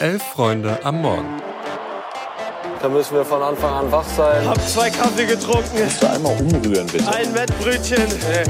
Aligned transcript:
Elf 0.00 0.22
Freunde 0.22 0.78
am 0.84 1.02
Morgen. 1.02 1.26
Da 2.80 2.88
müssen 2.88 3.14
wir 3.14 3.24
von 3.24 3.42
Anfang 3.42 3.72
an 3.72 3.90
wach 3.90 4.04
sein. 4.16 4.48
Hab 4.48 4.60
zwei 4.68 4.90
Kaffee 4.90 5.26
getrunken. 5.26 5.76
Kannst 5.76 6.00
du 6.00 6.08
einmal 6.08 6.40
umrühren, 6.40 6.86
bitte? 6.86 7.12
Ein 7.12 7.34
Wettbrötchen. 7.34 8.04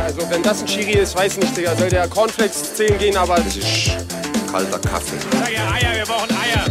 Also 0.05 0.29
wenn 0.29 0.43
das 0.43 0.61
ein 0.61 0.67
Chiri 0.67 0.99
ist, 0.99 1.17
weiß 1.17 1.39
nicht, 1.39 1.57
Digga. 1.57 1.75
Soll 1.75 1.89
der 1.89 2.07
Cornflakes 2.07 2.75
10 2.75 2.99
gehen, 2.99 3.17
aber... 3.17 3.37
Das 3.37 3.57
ist 3.57 3.93
kalter 4.53 4.79
Kaffee. 4.79 5.17
Sag 5.31 5.51
ja 5.51 5.71
Eier, 5.73 5.97
wir 5.97 6.05
brauchen 6.05 6.31
Eier. 6.33 6.65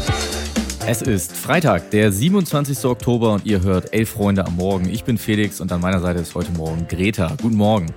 Es 0.86 1.02
ist 1.02 1.36
Freitag, 1.36 1.90
der 1.90 2.12
27. 2.12 2.86
Oktober 2.86 3.34
und 3.34 3.48
ihr 3.48 3.62
hört 3.62 3.94
Elf 3.94 4.12
Freunde 4.12 4.46
am 4.46 4.56
Morgen. 4.58 4.90
Ich 4.90 5.04
bin 5.04 5.18
Felix 5.18 5.60
und 5.60 5.72
an 5.72 5.82
meiner 5.82 6.02
Seite 6.02 6.20
ist 6.20 6.36
heute 6.36 6.52
Morgen 6.52 6.88
Greta. 6.88 7.36
Guten 7.42 7.58
Morgen. 7.58 7.88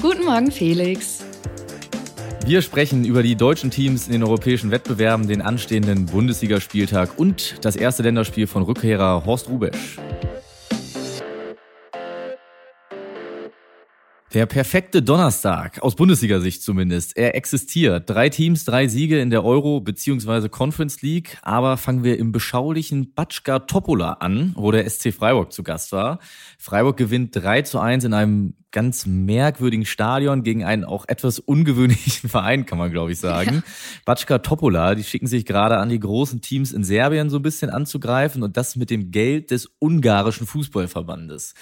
Guten 0.00 0.24
Morgen, 0.24 0.52
Felix. 0.52 1.24
Wir 2.48 2.62
sprechen 2.62 3.04
über 3.04 3.22
die 3.22 3.36
deutschen 3.36 3.70
Teams 3.70 4.06
in 4.06 4.12
den 4.12 4.22
europäischen 4.22 4.70
Wettbewerben, 4.70 5.28
den 5.28 5.42
anstehenden 5.42 6.06
Bundesligaspieltag 6.06 7.18
und 7.18 7.56
das 7.60 7.76
erste 7.76 8.02
Länderspiel 8.02 8.46
von 8.46 8.62
Rückkehrer 8.62 9.26
Horst 9.26 9.50
Rubesch. 9.50 9.98
Der 14.34 14.44
perfekte 14.44 15.00
Donnerstag, 15.00 15.80
aus 15.82 15.96
Bundesliga-Sicht 15.96 16.62
zumindest. 16.62 17.16
Er 17.16 17.34
existiert. 17.34 18.10
Drei 18.10 18.28
Teams, 18.28 18.66
drei 18.66 18.86
Siege 18.86 19.18
in 19.20 19.30
der 19.30 19.42
Euro- 19.42 19.80
bzw. 19.80 20.50
Conference 20.50 21.00
League. 21.00 21.38
Aber 21.40 21.78
fangen 21.78 22.04
wir 22.04 22.18
im 22.18 22.30
beschaulichen 22.30 23.14
Batschka 23.14 23.60
Topola 23.60 24.12
an, 24.14 24.52
wo 24.54 24.70
der 24.70 24.84
SC 24.88 25.14
Freiburg 25.14 25.50
zu 25.54 25.62
Gast 25.62 25.92
war. 25.92 26.18
Freiburg 26.58 26.98
gewinnt 26.98 27.34
3 27.36 27.62
zu 27.62 27.78
1 27.78 28.04
in 28.04 28.12
einem 28.12 28.52
ganz 28.70 29.06
merkwürdigen 29.06 29.86
Stadion 29.86 30.42
gegen 30.42 30.62
einen 30.62 30.84
auch 30.84 31.06
etwas 31.08 31.38
ungewöhnlichen 31.38 32.28
Verein, 32.28 32.66
kann 32.66 32.76
man 32.76 32.90
glaube 32.90 33.12
ich 33.12 33.18
sagen. 33.18 33.54
Ja. 33.54 33.62
Batschka 34.04 34.40
Topola, 34.40 34.94
die 34.94 35.04
schicken 35.04 35.26
sich 35.26 35.46
gerade 35.46 35.78
an, 35.78 35.88
die 35.88 35.98
großen 35.98 36.42
Teams 36.42 36.72
in 36.72 36.84
Serbien 36.84 37.30
so 37.30 37.38
ein 37.38 37.42
bisschen 37.42 37.70
anzugreifen 37.70 38.42
und 38.42 38.58
das 38.58 38.76
mit 38.76 38.90
dem 38.90 39.10
Geld 39.10 39.52
des 39.52 39.70
ungarischen 39.80 40.46
Fußballverbandes. 40.46 41.54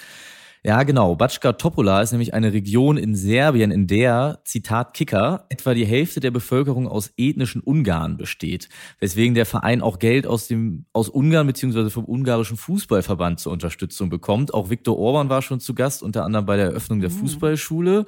Ja, 0.63 0.83
genau. 0.83 1.15
Batschka 1.15 1.53
Topola 1.53 2.01
ist 2.01 2.11
nämlich 2.11 2.33
eine 2.33 2.53
Region 2.53 2.97
in 2.97 3.15
Serbien, 3.15 3.71
in 3.71 3.87
der, 3.87 4.39
Zitat 4.43 4.93
Kicker, 4.93 5.45
etwa 5.49 5.73
die 5.73 5.85
Hälfte 5.85 6.19
der 6.19 6.31
Bevölkerung 6.31 6.87
aus 6.87 7.11
ethnischen 7.17 7.61
Ungarn 7.61 8.17
besteht, 8.17 8.69
weswegen 8.99 9.33
der 9.33 9.45
Verein 9.45 9.81
auch 9.81 9.99
Geld 9.99 10.27
aus 10.27 10.47
dem, 10.47 10.85
aus 10.93 11.09
Ungarn 11.09 11.47
beziehungsweise 11.47 11.89
vom 11.89 12.05
ungarischen 12.05 12.57
Fußballverband 12.57 13.39
zur 13.39 13.53
Unterstützung 13.53 14.09
bekommt. 14.09 14.53
Auch 14.53 14.69
Viktor 14.69 14.97
Orban 14.97 15.29
war 15.29 15.41
schon 15.41 15.59
zu 15.59 15.73
Gast, 15.73 16.03
unter 16.03 16.25
anderem 16.25 16.45
bei 16.45 16.57
der 16.57 16.67
Eröffnung 16.67 16.99
der 16.99 17.11
mhm. 17.11 17.15
Fußballschule. 17.15 18.05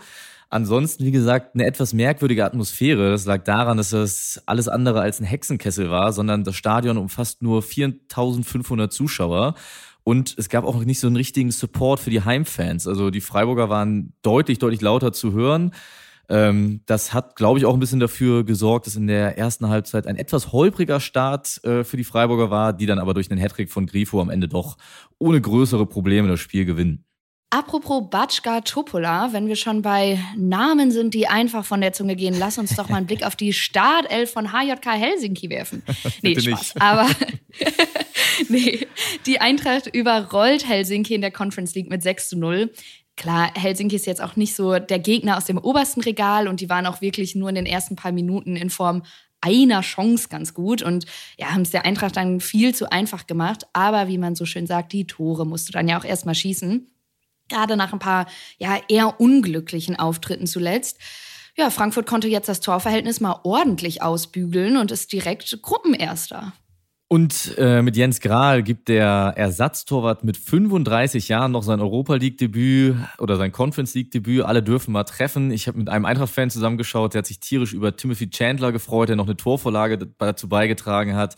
Ansonsten, 0.51 1.05
wie 1.05 1.11
gesagt, 1.11 1.53
eine 1.53 1.65
etwas 1.65 1.93
merkwürdige 1.93 2.43
Atmosphäre. 2.43 3.11
Das 3.11 3.25
lag 3.25 3.43
daran, 3.43 3.77
dass 3.77 3.91
das 3.91 4.41
alles 4.47 4.67
andere 4.67 4.99
als 4.99 5.19
ein 5.19 5.25
Hexenkessel 5.25 5.91
war, 5.91 6.11
sondern 6.11 6.43
das 6.43 6.55
Stadion 6.55 6.97
umfasst 6.97 7.43
nur 7.43 7.61
4500 7.61 8.91
Zuschauer. 8.91 9.53
Und 10.09 10.33
es 10.39 10.49
gab 10.49 10.65
auch 10.65 10.83
nicht 10.85 10.99
so 10.99 11.05
einen 11.05 11.17
richtigen 11.17 11.51
Support 11.51 11.99
für 11.99 12.09
die 12.09 12.25
Heimfans. 12.25 12.87
Also 12.87 13.11
die 13.11 13.21
Freiburger 13.21 13.69
waren 13.69 14.13
deutlich, 14.23 14.57
deutlich 14.57 14.81
lauter 14.81 15.13
zu 15.13 15.33
hören. 15.33 15.71
Ähm, 16.29 16.81
das 16.87 17.13
hat, 17.13 17.35
glaube 17.35 17.59
ich, 17.59 17.65
auch 17.67 17.75
ein 17.75 17.79
bisschen 17.79 17.99
dafür 17.99 18.43
gesorgt, 18.43 18.87
dass 18.87 18.95
in 18.95 19.05
der 19.05 19.37
ersten 19.37 19.69
Halbzeit 19.69 20.07
ein 20.07 20.15
etwas 20.15 20.51
holpriger 20.51 20.99
Start 20.99 21.63
äh, 21.63 21.83
für 21.83 21.95
die 21.95 22.03
Freiburger 22.03 22.49
war, 22.49 22.73
die 22.73 22.87
dann 22.87 22.97
aber 22.97 23.13
durch 23.13 23.29
den 23.29 23.37
Hattrick 23.37 23.69
von 23.69 23.85
Grifo 23.85 24.19
am 24.19 24.31
Ende 24.31 24.47
doch 24.47 24.77
ohne 25.19 25.39
größere 25.39 25.85
Probleme 25.85 26.27
das 26.27 26.39
Spiel 26.39 26.65
gewinnen. 26.65 27.05
Apropos 27.51 28.03
Batschka 28.11 28.61
Topola, 28.61 29.33
wenn 29.33 29.47
wir 29.47 29.55
schon 29.55 29.81
bei 29.81 30.19
Namen 30.37 30.91
sind, 30.91 31.15
die 31.15 31.27
einfach 31.27 31.65
von 31.65 31.81
der 31.81 31.93
Zunge 31.93 32.15
gehen, 32.15 32.35
lass 32.37 32.59
uns 32.59 32.75
doch 32.75 32.89
mal 32.89 32.97
einen 32.97 33.07
Blick 33.07 33.23
auf 33.23 33.35
die 33.35 33.53
Startelf 33.53 34.31
von 34.31 34.51
HJK 34.51 34.85
Helsinki 34.85 35.49
werfen. 35.49 35.81
Nee, 36.21 36.35
Bitte 36.35 36.41
Spaß. 36.41 36.75
Nicht. 36.75 36.81
Aber 36.81 37.07
nee, 38.49 38.87
die 39.25 39.41
Eintracht 39.41 39.87
überrollt 39.87 40.67
Helsinki 40.67 41.13
in 41.15 41.21
der 41.21 41.31
Conference 41.31 41.75
League 41.75 41.89
mit 41.89 42.03
6 42.03 42.29
zu 42.29 42.37
0. 42.37 42.71
Klar, 43.15 43.51
Helsinki 43.53 43.95
ist 43.95 44.05
jetzt 44.05 44.21
auch 44.21 44.35
nicht 44.35 44.55
so 44.55 44.79
der 44.79 44.99
Gegner 44.99 45.37
aus 45.37 45.45
dem 45.45 45.57
obersten 45.57 46.01
Regal 46.01 46.47
und 46.47 46.61
die 46.61 46.69
waren 46.69 46.85
auch 46.85 47.01
wirklich 47.01 47.35
nur 47.35 47.49
in 47.49 47.55
den 47.55 47.65
ersten 47.65 47.95
paar 47.95 48.11
Minuten 48.11 48.55
in 48.55 48.69
Form 48.69 49.03
einer 49.41 49.81
Chance 49.81 50.29
ganz 50.29 50.53
gut 50.53 50.81
und 50.81 51.05
ja, 51.37 51.51
haben 51.51 51.61
es 51.61 51.71
der 51.71 51.85
Eintracht 51.85 52.17
dann 52.17 52.39
viel 52.39 52.75
zu 52.75 52.91
einfach 52.91 53.27
gemacht. 53.27 53.67
Aber 53.73 54.07
wie 54.07 54.17
man 54.17 54.35
so 54.35 54.45
schön 54.45 54.67
sagt, 54.67 54.93
die 54.93 55.07
Tore 55.07 55.45
musst 55.45 55.67
du 55.67 55.71
dann 55.71 55.87
ja 55.87 55.99
auch 55.99 56.05
erstmal 56.05 56.35
schießen 56.35 56.87
gerade 57.49 57.75
nach 57.75 57.91
ein 57.91 57.99
paar 57.99 58.27
ja 58.57 58.79
eher 58.87 59.19
unglücklichen 59.19 59.97
Auftritten 59.97 60.47
zuletzt. 60.47 60.99
Ja, 61.57 61.69
Frankfurt 61.69 62.05
konnte 62.05 62.29
jetzt 62.29 62.47
das 62.47 62.61
Torverhältnis 62.61 63.19
mal 63.19 63.41
ordentlich 63.43 64.01
ausbügeln 64.01 64.77
und 64.77 64.91
ist 64.91 65.11
direkt 65.11 65.61
Gruppenerster. 65.61 66.53
Und 67.11 67.55
äh, 67.57 67.81
mit 67.81 67.97
Jens 67.97 68.19
Grahl 68.19 68.61
gibt 68.61 68.87
der 68.87 69.33
Ersatztorwart 69.35 70.23
mit 70.23 70.37
35 70.37 71.27
Jahren 71.27 71.51
noch 71.51 71.63
sein 71.63 71.79
Europa 71.79 72.13
League-Debüt 72.13 72.97
oder 73.17 73.35
sein 73.35 73.51
Conference 73.51 73.95
League-Debüt. 73.95 74.43
Alle 74.43 74.61
dürfen 74.61 74.91
mal 74.91 75.05
treffen. 75.05 75.49
Ich 75.49 75.67
habe 75.67 75.79
mit 75.79 75.89
einem 75.89 76.05
Eintracht-Fan 76.05 76.51
zusammengeschaut, 76.51 77.15
der 77.15 77.19
hat 77.19 77.25
sich 77.25 77.39
tierisch 77.39 77.73
über 77.73 77.95
Timothy 77.95 78.29
Chandler 78.29 78.71
gefreut, 78.71 79.09
der 79.09 79.15
noch 79.15 79.25
eine 79.25 79.35
Torvorlage 79.35 79.97
dazu 80.19 80.47
beigetragen 80.47 81.15
hat 81.15 81.35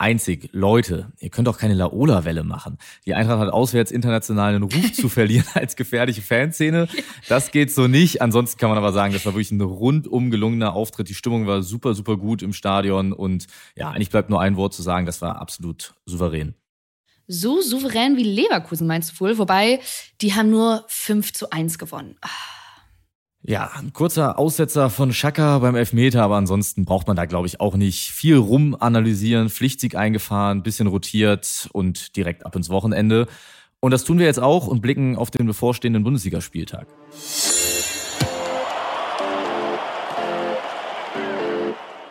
einzig, 0.00 0.48
Leute, 0.52 1.12
ihr 1.18 1.30
könnt 1.30 1.48
auch 1.48 1.58
keine 1.58 1.74
Laola-Welle 1.74 2.44
machen. 2.44 2.78
Die 3.06 3.14
Eintracht 3.14 3.40
hat 3.40 3.52
auswärts 3.52 3.90
internationalen 3.90 4.62
Ruf 4.62 4.92
zu 4.92 5.08
verlieren 5.08 5.46
als 5.54 5.76
gefährliche 5.76 6.22
Fanszene. 6.22 6.88
Das 7.28 7.50
geht 7.50 7.72
so 7.72 7.86
nicht. 7.86 8.22
Ansonsten 8.22 8.58
kann 8.58 8.68
man 8.68 8.78
aber 8.78 8.92
sagen, 8.92 9.12
das 9.12 9.26
war 9.26 9.34
wirklich 9.34 9.50
ein 9.50 9.60
rundum 9.60 10.30
gelungener 10.30 10.74
Auftritt. 10.74 11.08
Die 11.08 11.14
Stimmung 11.14 11.46
war 11.46 11.62
super, 11.62 11.94
super 11.94 12.16
gut 12.16 12.42
im 12.42 12.52
Stadion 12.52 13.12
und 13.12 13.46
ja, 13.76 13.90
eigentlich 13.90 14.10
bleibt 14.10 14.30
nur 14.30 14.40
ein 14.40 14.56
Wort 14.56 14.74
zu 14.74 14.82
sagen, 14.82 15.06
das 15.06 15.20
war 15.20 15.40
absolut 15.40 15.94
souverän. 16.06 16.54
So 17.26 17.60
souverän 17.60 18.16
wie 18.16 18.24
Leverkusen 18.24 18.86
meinst 18.86 19.12
du 19.12 19.20
wohl? 19.20 19.36
Wobei, 19.36 19.80
die 20.22 20.34
haben 20.34 20.50
nur 20.50 20.84
5 20.88 21.34
zu 21.34 21.50
1 21.50 21.78
gewonnen. 21.78 22.16
Ah. 22.22 22.57
Ja, 23.42 23.70
ein 23.78 23.92
kurzer 23.92 24.38
Aussetzer 24.38 24.90
von 24.90 25.12
Schaka 25.12 25.60
beim 25.60 25.76
Elfmeter, 25.76 26.22
aber 26.22 26.36
ansonsten 26.36 26.84
braucht 26.84 27.06
man 27.06 27.16
da, 27.16 27.24
glaube 27.24 27.46
ich, 27.46 27.60
auch 27.60 27.76
nicht 27.76 28.10
viel 28.10 28.36
rum 28.36 28.76
analysieren. 28.78 29.48
Pflichtsieg 29.48 29.94
eingefahren, 29.94 30.64
bisschen 30.64 30.88
rotiert 30.88 31.68
und 31.72 32.16
direkt 32.16 32.44
ab 32.44 32.56
ins 32.56 32.68
Wochenende. 32.68 33.28
Und 33.80 33.92
das 33.92 34.02
tun 34.02 34.18
wir 34.18 34.26
jetzt 34.26 34.40
auch 34.40 34.66
und 34.66 34.80
blicken 34.80 35.16
auf 35.16 35.30
den 35.30 35.46
bevorstehenden 35.46 36.02
Bundesligaspieltag. 36.02 36.88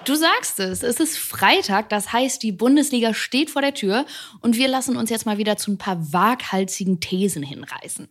Du 0.05 0.15
sagst 0.15 0.61
es, 0.61 0.83
es 0.83 1.01
ist 1.01 1.17
Freitag, 1.17 1.89
das 1.89 2.13
heißt, 2.13 2.41
die 2.41 2.53
Bundesliga 2.53 3.13
steht 3.13 3.49
vor 3.49 3.61
der 3.61 3.73
Tür 3.73 4.05
und 4.39 4.55
wir 4.55 4.69
lassen 4.69 4.95
uns 4.95 5.09
jetzt 5.09 5.25
mal 5.25 5.37
wieder 5.37 5.57
zu 5.57 5.71
ein 5.71 5.77
paar 5.77 6.13
waghalsigen 6.13 7.01
Thesen 7.01 7.43
hinreißen. 7.43 8.07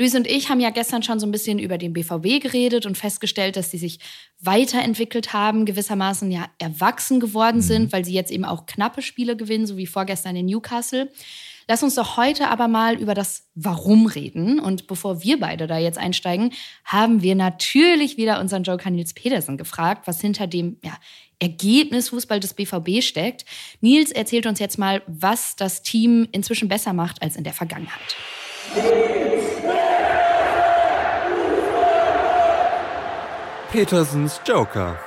Luis 0.00 0.14
und 0.14 0.26
ich 0.26 0.48
haben 0.48 0.60
ja 0.60 0.70
gestern 0.70 1.02
schon 1.02 1.20
so 1.20 1.26
ein 1.26 1.30
bisschen 1.30 1.58
über 1.58 1.76
den 1.76 1.92
BVB 1.92 2.40
geredet 2.40 2.86
und 2.86 2.96
festgestellt, 2.96 3.56
dass 3.56 3.70
sie 3.70 3.76
sich 3.76 3.98
weiterentwickelt 4.40 5.34
haben, 5.34 5.66
gewissermaßen 5.66 6.30
ja 6.30 6.46
erwachsen 6.58 7.20
geworden 7.20 7.58
mhm. 7.58 7.62
sind, 7.62 7.92
weil 7.92 8.06
sie 8.06 8.14
jetzt 8.14 8.32
eben 8.32 8.46
auch 8.46 8.64
knappe 8.64 9.02
Spiele 9.02 9.36
gewinnen, 9.36 9.66
so 9.66 9.76
wie 9.76 9.86
vorgestern 9.86 10.36
in 10.36 10.46
Newcastle. 10.46 11.12
Lass 11.68 11.82
uns 11.82 11.96
doch 11.96 12.16
heute 12.16 12.48
aber 12.48 12.66
mal 12.66 12.98
über 12.98 13.12
das 13.12 13.50
Warum 13.54 14.06
reden. 14.06 14.58
Und 14.58 14.86
bevor 14.86 15.22
wir 15.22 15.38
beide 15.38 15.66
da 15.66 15.76
jetzt 15.76 15.98
einsteigen, 15.98 16.54
haben 16.82 17.20
wir 17.20 17.34
natürlich 17.34 18.16
wieder 18.16 18.40
unseren 18.40 18.62
Joker 18.62 18.88
Nils 18.88 19.12
Pedersen 19.12 19.58
gefragt, 19.58 20.06
was 20.06 20.22
hinter 20.22 20.46
dem 20.46 20.78
ja, 20.82 20.96
Ergebnisfußball 21.40 22.40
des 22.40 22.54
BVB 22.54 23.02
steckt. 23.02 23.44
Nils 23.82 24.12
erzählt 24.12 24.46
uns 24.46 24.60
jetzt 24.60 24.78
mal, 24.78 25.02
was 25.06 25.56
das 25.56 25.82
Team 25.82 26.26
inzwischen 26.32 26.68
besser 26.68 26.94
macht 26.94 27.20
als 27.20 27.36
in 27.36 27.44
der 27.44 27.52
Vergangenheit. 27.52 28.16
Petersens 33.72 34.40
Joker. 34.44 34.98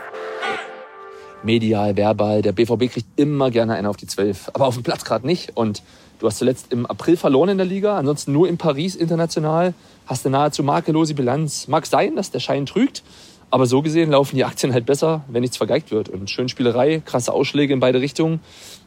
Medial, 1.44 1.98
verbal, 1.98 2.42
der 2.42 2.54
BVB 2.54 2.90
kriegt 2.90 3.08
immer 3.18 3.52
gerne 3.52 3.74
einen 3.74 3.88
auf 3.88 3.98
die 3.98 4.08
Zwölf. 4.08 4.50
Aber 4.54 4.68
auf 4.68 4.76
dem 4.76 4.84
Platz 4.84 5.04
gerade 5.04 5.28
nicht. 5.28 5.58
Und 5.58 5.84
du 6.20 6.28
hast 6.28 6.38
zuletzt 6.38 6.72
im 6.72 6.86
April 6.86 7.18
verloren 7.18 7.50
in 7.50 7.58
der 7.58 7.68
Liga, 7.68 7.98
ansonsten 7.98 8.32
nur 8.32 8.48
in 8.48 8.58
Paris 8.58 8.96
international. 8.96 9.74
Hast 10.06 10.26
eine 10.26 10.38
nahezu 10.38 10.64
makellose 10.64 11.14
Bilanz. 11.14 11.68
Mag 11.68 11.86
sein, 11.86 12.16
dass 12.16 12.32
der 12.32 12.40
Schein 12.40 12.66
trügt. 12.66 13.04
Aber 13.50 13.66
so 13.66 13.82
gesehen 13.82 14.12
laufen 14.12 14.38
die 14.38 14.46
Aktien 14.46 14.72
halt 14.72 14.86
besser, 14.86 15.26
wenn 15.28 15.42
nichts 15.42 15.58
vergeigt 15.58 15.92
wird. 15.92 16.08
Und 16.08 16.30
Schönspielerei, 16.30 17.02
krasse 17.04 17.34
Ausschläge 17.34 17.74
in 17.74 17.82
beide 17.82 18.00
Richtungen. 18.00 18.40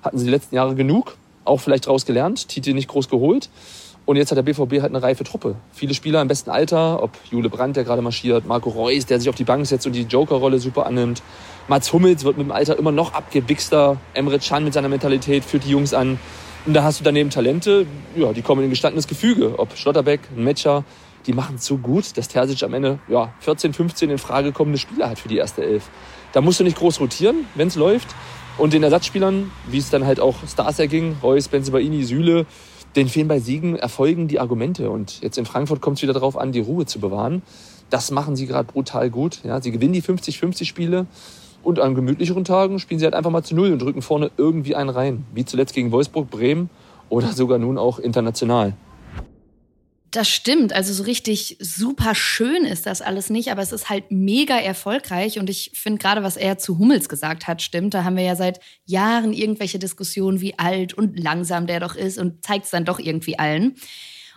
Hatten 0.02 0.16
sie 0.16 0.24
die 0.24 0.30
letzten 0.30 0.54
Jahre 0.54 0.74
genug. 0.74 1.18
Auch 1.44 1.60
vielleicht 1.60 1.86
draus 1.86 2.06
gelernt. 2.06 2.48
Titel 2.48 2.72
nicht 2.72 2.88
groß 2.88 3.10
geholt. 3.10 3.50
Und 4.06 4.16
jetzt 4.16 4.30
hat 4.30 4.38
der 4.38 4.44
BVB 4.44 4.80
halt 4.80 4.94
eine 4.94 5.02
reife 5.02 5.24
Truppe. 5.24 5.56
Viele 5.72 5.92
Spieler 5.92 6.22
im 6.22 6.28
besten 6.28 6.48
Alter, 6.48 7.02
ob 7.02 7.10
Jule 7.28 7.48
Brandt, 7.48 7.76
der 7.76 7.82
gerade 7.82 8.02
marschiert, 8.02 8.46
Marco 8.46 8.70
Reus, 8.70 9.04
der 9.04 9.18
sich 9.18 9.28
auf 9.28 9.34
die 9.34 9.44
Bank 9.44 9.66
setzt 9.66 9.84
und 9.84 9.94
die 9.94 10.02
Joker-Rolle 10.02 10.60
super 10.60 10.86
annimmt. 10.86 11.24
Mats 11.66 11.92
Hummels 11.92 12.22
wird 12.22 12.38
mit 12.38 12.46
dem 12.46 12.52
Alter 12.52 12.78
immer 12.78 12.92
noch 12.92 13.14
abgewichster. 13.14 13.96
Emre 14.14 14.38
Can 14.38 14.62
mit 14.62 14.74
seiner 14.74 14.88
Mentalität 14.88 15.44
führt 15.44 15.64
die 15.64 15.70
Jungs 15.70 15.92
an. 15.92 16.20
Und 16.66 16.74
da 16.74 16.84
hast 16.84 17.00
du 17.00 17.04
daneben 17.04 17.30
Talente, 17.30 17.86
ja, 18.14 18.32
die 18.32 18.42
kommen 18.42 18.62
in 18.62 18.70
gestandenes 18.70 19.08
Gefüge. 19.08 19.58
Ob 19.58 19.76
Schlotterbeck, 19.76 20.20
ein 20.36 20.44
Metscher, 20.44 20.84
die 21.26 21.32
machen 21.32 21.56
es 21.56 21.66
so 21.66 21.76
gut, 21.76 22.16
dass 22.16 22.28
Terzic 22.28 22.62
am 22.62 22.74
Ende 22.74 23.00
ja, 23.08 23.32
14, 23.40 23.72
15 23.72 24.10
in 24.10 24.18
Frage 24.18 24.52
kommende 24.52 24.78
Spieler 24.78 25.10
hat 25.10 25.18
für 25.18 25.28
die 25.28 25.38
erste 25.38 25.64
Elf. 25.64 25.88
Da 26.32 26.40
musst 26.40 26.60
du 26.60 26.64
nicht 26.64 26.78
groß 26.78 27.00
rotieren, 27.00 27.46
wenn 27.56 27.66
es 27.66 27.74
läuft. 27.74 28.08
Und 28.56 28.72
den 28.72 28.84
Ersatzspielern, 28.84 29.50
wie 29.68 29.78
es 29.78 29.90
dann 29.90 30.06
halt 30.06 30.20
auch 30.20 30.36
Stars 30.46 30.78
erging, 30.78 31.16
Reus, 31.22 31.48
Benzebaini, 31.48 32.04
Süle, 32.04 32.46
denen 32.96 33.08
fehlen 33.08 33.28
bei 33.28 33.38
Siegen, 33.38 33.76
Erfolgen 33.76 34.28
die 34.28 34.40
Argumente. 34.40 34.90
Und 34.90 35.20
jetzt 35.20 35.38
in 35.38 35.46
Frankfurt 35.46 35.80
kommt 35.80 35.98
es 35.98 36.02
wieder 36.02 36.12
darauf 36.12 36.36
an, 36.36 36.52
die 36.52 36.60
Ruhe 36.60 36.86
zu 36.86 36.98
bewahren. 36.98 37.42
Das 37.90 38.10
machen 38.10 38.34
sie 38.34 38.46
gerade 38.46 38.72
brutal 38.72 39.10
gut. 39.10 39.40
Ja, 39.44 39.60
sie 39.60 39.70
gewinnen 39.70 39.92
die 39.92 40.02
50-50 40.02 40.64
Spiele. 40.64 41.06
Und 41.62 41.80
an 41.80 41.94
gemütlicheren 41.94 42.44
Tagen 42.44 42.78
spielen 42.78 42.98
sie 43.00 43.04
halt 43.06 43.14
einfach 43.14 43.30
mal 43.30 43.42
zu 43.42 43.54
Null 43.54 43.72
und 43.72 43.82
drücken 43.82 44.02
vorne 44.02 44.30
irgendwie 44.36 44.74
einen 44.74 44.90
rein. 44.90 45.24
Wie 45.34 45.44
zuletzt 45.44 45.74
gegen 45.74 45.92
Wolfsburg, 45.92 46.30
Bremen 46.30 46.70
oder 47.08 47.28
sogar 47.32 47.58
nun 47.58 47.78
auch 47.78 47.98
international. 47.98 48.74
Das 50.10 50.28
stimmt. 50.28 50.72
Also 50.72 50.92
so 50.92 51.02
richtig 51.02 51.56
super 51.60 52.14
schön 52.14 52.64
ist 52.64 52.86
das 52.86 53.02
alles 53.02 53.28
nicht, 53.28 53.50
aber 53.50 53.62
es 53.62 53.72
ist 53.72 53.90
halt 53.90 54.10
mega 54.10 54.56
erfolgreich. 54.56 55.38
Und 55.38 55.50
ich 55.50 55.72
finde 55.74 55.98
gerade, 55.98 56.22
was 56.22 56.36
er 56.36 56.58
zu 56.58 56.78
Hummels 56.78 57.08
gesagt 57.08 57.46
hat, 57.46 57.60
stimmt. 57.60 57.92
Da 57.92 58.04
haben 58.04 58.16
wir 58.16 58.24
ja 58.24 58.36
seit 58.36 58.60
Jahren 58.84 59.32
irgendwelche 59.32 59.78
Diskussionen, 59.78 60.40
wie 60.40 60.58
alt 60.58 60.94
und 60.94 61.18
langsam 61.18 61.66
der 61.66 61.80
doch 61.80 61.96
ist 61.96 62.18
und 62.18 62.44
zeigt 62.44 62.66
es 62.66 62.70
dann 62.70 62.84
doch 62.84 62.98
irgendwie 62.98 63.38
allen. 63.38 63.76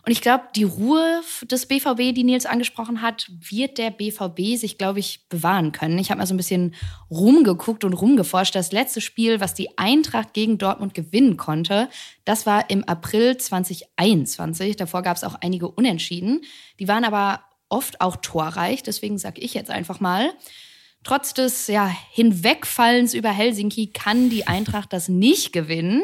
Und 0.05 0.11
ich 0.11 0.21
glaube, 0.21 0.45
die 0.55 0.63
Ruhe 0.63 1.21
des 1.43 1.65
BVB, 1.65 2.13
die 2.13 2.23
Nils 2.23 2.45
angesprochen 2.45 3.01
hat, 3.01 3.29
wird 3.29 3.77
der 3.77 3.91
BVB 3.91 4.57
sich, 4.57 4.77
glaube 4.77 4.99
ich, 4.99 5.27
bewahren 5.29 5.71
können. 5.71 5.97
Ich 5.97 6.09
habe 6.09 6.19
mal 6.19 6.25
so 6.25 6.33
ein 6.33 6.37
bisschen 6.37 6.75
rumgeguckt 7.11 7.83
und 7.83 7.93
rumgeforscht. 7.93 8.55
Das 8.55 8.71
letzte 8.71 9.01
Spiel, 9.01 9.39
was 9.39 9.53
die 9.53 9.77
Eintracht 9.77 10.33
gegen 10.33 10.57
Dortmund 10.57 10.93
gewinnen 10.93 11.37
konnte, 11.37 11.89
das 12.25 12.45
war 12.45 12.69
im 12.69 12.83
April 12.85 13.37
2021. 13.37 14.77
Davor 14.77 15.01
gab 15.01 15.17
es 15.17 15.23
auch 15.23 15.35
einige 15.41 15.67
Unentschieden. 15.67 16.41
Die 16.79 16.87
waren 16.87 17.03
aber 17.03 17.43
oft 17.69 18.01
auch 18.01 18.15
torreich. 18.17 18.83
Deswegen 18.83 19.17
sage 19.17 19.41
ich 19.41 19.53
jetzt 19.53 19.69
einfach 19.69 19.99
mal, 19.99 20.31
Trotz 21.03 21.33
des 21.33 21.67
ja, 21.67 21.89
Hinwegfallens 22.11 23.13
über 23.13 23.29
Helsinki 23.29 23.87
kann 23.87 24.29
die 24.29 24.47
Eintracht 24.47 24.91
das 24.91 25.07
nicht 25.07 25.53
gewinnen, 25.53 26.01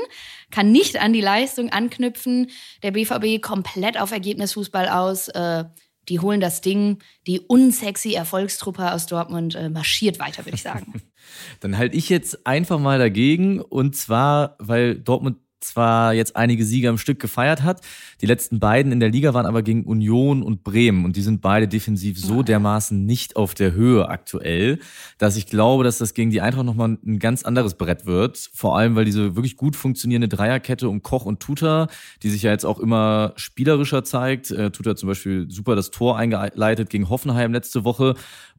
kann 0.52 0.72
nicht 0.72 1.02
an 1.02 1.12
die 1.12 1.22
Leistung 1.22 1.70
anknüpfen. 1.70 2.50
Der 2.82 2.92
BVB 2.92 3.42
komplett 3.42 4.00
auf 4.00 4.12
Ergebnisfußball 4.12 4.88
aus. 4.88 5.28
Äh, 5.28 5.66
die 6.08 6.20
holen 6.20 6.40
das 6.40 6.62
Ding. 6.62 7.00
Die 7.28 7.42
unsexy 7.42 8.14
Erfolgstruppe 8.14 8.92
aus 8.92 9.06
Dortmund 9.08 9.56
äh, 9.56 9.70
marschiert 9.70 10.20
weiter, 10.20 10.46
würde 10.46 10.56
ich 10.56 10.62
sagen. 10.62 11.02
Dann 11.60 11.78
halte 11.78 11.98
ich 11.98 12.10
jetzt 12.10 12.46
einfach 12.46 12.80
mal 12.80 13.00
dagegen. 13.00 13.60
Und 13.60 13.96
zwar, 13.96 14.56
weil 14.60 14.96
Dortmund 14.96 15.38
zwar 15.60 16.14
jetzt 16.14 16.36
einige 16.36 16.66
Sieger 16.66 16.90
im 16.90 16.98
Stück 16.98 17.20
gefeiert 17.20 17.64
hat. 17.64 17.82
Die 18.22 18.26
letzten 18.26 18.60
beiden 18.60 18.92
in 18.92 19.00
der 19.00 19.10
Liga 19.10 19.34
waren 19.34 19.46
aber 19.46 19.64
gegen 19.64 19.84
Union 19.84 20.44
und 20.44 20.64
Bremen 20.64 21.06
und 21.06 21.16
die 21.16 21.22
sind 21.22 21.42
beide 21.42 21.68
defensiv 21.68 22.20
so 22.20 22.44
dermaßen 22.44 23.06
nicht 23.06 23.36
auf 23.36 23.54
der 23.54 23.74
Höhe 23.74 24.08
aktuell, 24.10 24.80
dass 25.18 25.38
ich 25.38 25.48
glaube, 25.48 25.84
dass 25.84 25.98
das 25.98 26.14
gegen 26.14 26.30
die 26.30 26.42
Eintracht 26.42 26.66
nochmal 26.66 26.98
ein 27.06 27.20
ganz 27.20 27.44
anderes 27.44 27.76
Brett 27.76 28.06
wird. 28.06 28.50
Vor 28.54 28.78
allem, 28.78 28.96
weil 28.96 29.06
diese 29.06 29.36
wirklich 29.36 29.58
gut 29.58 29.76
funktionierende 29.76 30.28
Dreierkette 30.28 30.90
um 30.90 31.02
Koch 31.02 31.26
und 31.26 31.40
Tuta, 31.40 31.88
die 32.24 32.30
sich 32.30 32.44
ja 32.44 32.52
jetzt 32.52 32.66
auch 32.66 32.80
immer 32.80 33.34
spielerischer 33.36 34.04
zeigt. 34.04 34.52
Äh, 34.52 34.72
Tuta 34.72 34.96
zum 34.96 35.08
Beispiel 35.08 35.50
super 35.50 35.76
das 35.76 35.92
Tor 35.92 36.18
eingeleitet 36.18 36.90
gegen 36.90 37.10
Hoffenheim 37.10 37.54
letzte 37.54 37.84
Woche 37.84 38.16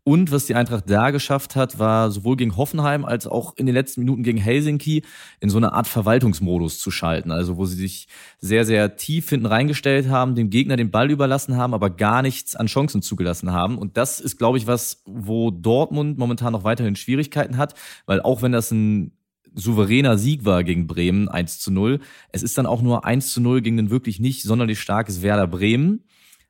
und 0.09 0.31
was 0.31 0.47
die 0.47 0.55
Eintracht 0.55 0.89
da 0.89 1.11
geschafft 1.11 1.57
hat, 1.57 1.81
war 1.81 2.13
sowohl 2.13 2.37
gegen 2.37 2.57
Hoffenheim 2.57 3.05
als 3.05 3.27
auch 3.27 3.57
in 3.57 3.67
den 3.67 3.75
letzten 3.75 4.03
Minuten 4.03 4.23
gegen 4.23 4.39
Helsinki 4.39 5.03
in 5.41 5.51
so 5.51 5.57
eine 5.57 5.73
Art 5.73 5.89
Verwaltungsmodus 5.89 6.79
zu 6.79 6.93
schalten. 6.93 7.33
Also 7.33 7.57
wo 7.57 7.65
sie 7.67 7.75
sich 7.75 8.07
sehr, 8.39 8.65
sehr 8.65 8.95
tief 8.95 9.29
hinten 9.29 9.47
reingestellt 9.47 10.09
haben, 10.09 10.37
dem 10.37 10.49
Gegner 10.49 10.77
den 10.77 10.93
Ball 10.93 11.11
überlassen 11.11 11.57
haben, 11.57 11.75
aber 11.75 11.91
gar 11.91 12.23
nichts 12.23 12.55
an 12.55 12.69
Chancen 12.69 13.03
zugelassen 13.03 13.51
haben. 13.51 13.79
Und 13.79 13.97
das 13.97 14.21
ist, 14.21 14.39
glaube 14.39 14.59
ich, 14.59 14.69
was, 14.69 15.03
wo 15.07 15.51
Dortmund 15.51 16.19
momentan 16.19 16.53
noch 16.53 16.63
weiterhin 16.63 16.95
Schwierigkeiten 16.95 17.57
hat, 17.57 17.75
weil 18.07 18.23
auch 18.23 18.43
wenn 18.43 18.53
das 18.53 18.71
ein 18.71 19.11
souveräner 19.57 20.19
Sieg 20.19 20.45
war 20.45 20.63
gegen 20.63 20.87
Bremen, 20.87 21.29
1 21.29 21.59
zu 21.59 21.73
0, 21.73 21.99
es 22.31 22.45
ist 22.45 22.57
dann 22.57 22.67
auch 22.67 22.81
nur 22.81 23.05
1 23.05 23.33
zu 23.33 23.41
0 23.41 23.61
gegen 23.61 23.81
ein 23.81 23.91
wirklich 23.91 24.21
nicht 24.21 24.45
sonderlich 24.45 24.79
starkes 24.79 25.21
Werder 25.23 25.49
Bremen. 25.49 26.05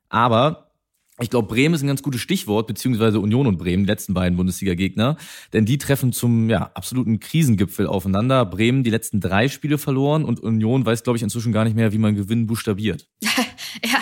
Aber 0.09 0.66
ich 1.19 1.29
glaube, 1.29 1.47
Bremen 1.47 1.73
ist 1.73 1.81
ein 1.81 1.87
ganz 1.87 2.03
gutes 2.03 2.21
Stichwort, 2.21 2.67
beziehungsweise 2.67 3.19
Union 3.19 3.47
und 3.47 3.57
Bremen, 3.57 3.83
die 3.83 3.89
letzten 3.89 4.13
beiden 4.13 4.37
Bundesliga-Gegner. 4.37 5.17
Denn 5.51 5.65
die 5.65 5.79
treffen 5.79 6.13
zum 6.13 6.49
ja, 6.49 6.69
absoluten 6.75 7.19
Krisengipfel 7.19 7.87
aufeinander. 7.87 8.45
Bremen 8.45 8.83
die 8.83 8.91
letzten 8.91 9.19
drei 9.19 9.47
Spiele 9.47 9.77
verloren 9.77 10.25
und 10.25 10.39
Union 10.39 10.85
weiß, 10.85 11.03
glaube 11.03 11.17
ich, 11.17 11.23
inzwischen 11.23 11.51
gar 11.51 11.63
nicht 11.63 11.75
mehr, 11.75 11.91
wie 11.91 11.97
man 11.97 12.15
Gewinnen 12.15 12.45
buchstabiert. 12.45 13.07
ja, 13.21 13.99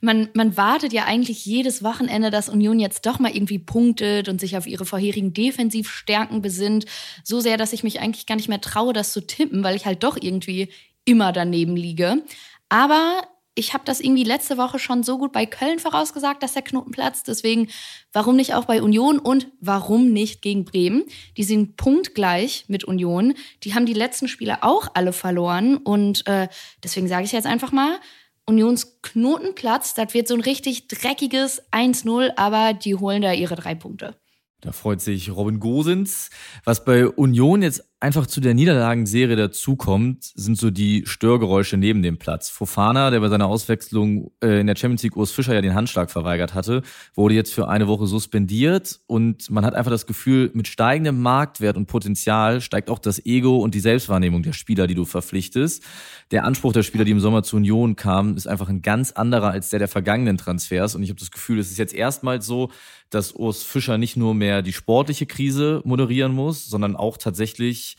man, 0.00 0.30
man 0.34 0.56
wartet 0.56 0.94
ja 0.94 1.04
eigentlich 1.04 1.44
jedes 1.44 1.82
Wochenende, 1.82 2.30
dass 2.30 2.48
Union 2.48 2.80
jetzt 2.80 3.04
doch 3.04 3.18
mal 3.18 3.34
irgendwie 3.34 3.58
punktet 3.58 4.30
und 4.30 4.40
sich 4.40 4.56
auf 4.56 4.66
ihre 4.66 4.86
vorherigen 4.86 5.34
Defensivstärken 5.34 6.40
besinnt. 6.40 6.86
So 7.24 7.40
sehr, 7.40 7.58
dass 7.58 7.74
ich 7.74 7.84
mich 7.84 8.00
eigentlich 8.00 8.26
gar 8.26 8.36
nicht 8.36 8.48
mehr 8.48 8.60
traue, 8.60 8.94
das 8.94 9.12
zu 9.12 9.26
tippen, 9.26 9.64
weil 9.64 9.76
ich 9.76 9.84
halt 9.84 10.02
doch 10.02 10.16
irgendwie 10.18 10.68
immer 11.04 11.32
daneben 11.32 11.76
liege. 11.76 12.22
Aber 12.70 13.22
ich 13.54 13.72
habe 13.72 13.84
das 13.84 14.00
irgendwie 14.00 14.24
letzte 14.24 14.56
Woche 14.56 14.78
schon 14.78 15.02
so 15.02 15.18
gut 15.18 15.32
bei 15.32 15.46
Köln 15.46 15.78
vorausgesagt, 15.78 16.42
dass 16.42 16.54
der 16.54 16.62
Knoten 16.62 16.90
platzt. 16.90 17.28
Deswegen, 17.28 17.68
warum 18.12 18.36
nicht 18.36 18.54
auch 18.54 18.64
bei 18.64 18.82
Union 18.82 19.18
und 19.18 19.48
warum 19.60 20.12
nicht 20.12 20.42
gegen 20.42 20.64
Bremen? 20.64 21.04
Die 21.36 21.44
sind 21.44 21.76
punktgleich 21.76 22.64
mit 22.68 22.84
Union. 22.84 23.34
Die 23.62 23.74
haben 23.74 23.86
die 23.86 23.92
letzten 23.92 24.26
Spiele 24.26 24.62
auch 24.62 24.88
alle 24.94 25.12
verloren. 25.12 25.76
Und 25.76 26.26
äh, 26.26 26.48
deswegen 26.82 27.06
sage 27.06 27.24
ich 27.24 27.32
jetzt 27.32 27.46
einfach 27.46 27.70
mal, 27.70 27.98
Unions 28.46 29.00
Knotenplatz, 29.02 29.94
das 29.94 30.12
wird 30.12 30.28
so 30.28 30.34
ein 30.34 30.40
richtig 30.40 30.88
dreckiges 30.88 31.62
1-0, 31.72 32.32
aber 32.36 32.74
die 32.74 32.96
holen 32.96 33.22
da 33.22 33.32
ihre 33.32 33.54
drei 33.54 33.74
Punkte. 33.74 34.16
Da 34.60 34.72
freut 34.72 35.00
sich 35.00 35.30
Robin 35.30 35.60
Gosens. 35.60 36.30
Was 36.64 36.84
bei 36.84 37.06
Union 37.06 37.60
jetzt 37.62 37.84
einfach 38.04 38.26
zu 38.26 38.42
der 38.42 38.52
Niederlagenserie 38.52 39.34
dazukommt, 39.34 40.30
sind 40.34 40.58
so 40.58 40.70
die 40.70 41.04
Störgeräusche 41.06 41.78
neben 41.78 42.02
dem 42.02 42.18
Platz. 42.18 42.50
Fofana, 42.50 43.10
der 43.10 43.20
bei 43.20 43.30
seiner 43.30 43.46
Auswechslung 43.46 44.30
äh, 44.42 44.60
in 44.60 44.66
der 44.66 44.76
Champions 44.76 45.02
League 45.04 45.16
Urs 45.16 45.32
Fischer 45.32 45.54
ja 45.54 45.62
den 45.62 45.74
Handschlag 45.74 46.10
verweigert 46.10 46.52
hatte, 46.52 46.82
wurde 47.14 47.34
jetzt 47.34 47.54
für 47.54 47.66
eine 47.66 47.88
Woche 47.88 48.06
suspendiert 48.06 49.00
und 49.06 49.50
man 49.50 49.64
hat 49.64 49.74
einfach 49.74 49.90
das 49.90 50.04
Gefühl, 50.06 50.50
mit 50.52 50.68
steigendem 50.68 51.22
Marktwert 51.22 51.78
und 51.78 51.86
Potenzial 51.86 52.60
steigt 52.60 52.90
auch 52.90 52.98
das 52.98 53.24
Ego 53.24 53.56
und 53.56 53.74
die 53.74 53.80
Selbstwahrnehmung 53.80 54.42
der 54.42 54.52
Spieler, 54.52 54.86
die 54.86 54.94
du 54.94 55.06
verpflichtest. 55.06 55.82
Der 56.30 56.44
Anspruch 56.44 56.74
der 56.74 56.82
Spieler, 56.82 57.06
die 57.06 57.12
im 57.12 57.20
Sommer 57.20 57.42
zur 57.42 57.56
Union 57.56 57.96
kamen, 57.96 58.36
ist 58.36 58.46
einfach 58.46 58.68
ein 58.68 58.82
ganz 58.82 59.12
anderer 59.12 59.48
als 59.48 59.70
der 59.70 59.78
der 59.78 59.88
vergangenen 59.88 60.36
Transfers 60.36 60.94
und 60.94 61.02
ich 61.02 61.08
habe 61.08 61.20
das 61.20 61.30
Gefühl, 61.30 61.58
es 61.58 61.70
ist 61.70 61.78
jetzt 61.78 61.94
erstmals 61.94 62.44
so, 62.44 62.70
dass 63.08 63.32
Urs 63.32 63.62
Fischer 63.62 63.96
nicht 63.96 64.16
nur 64.16 64.34
mehr 64.34 64.60
die 64.60 64.72
sportliche 64.74 65.24
Krise 65.24 65.80
moderieren 65.84 66.34
muss, 66.34 66.66
sondern 66.66 66.96
auch 66.96 67.16
tatsächlich 67.16 67.93